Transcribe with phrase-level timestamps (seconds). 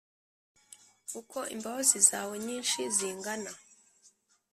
[1.19, 3.51] uko imbabazi zawe nyinshi zingana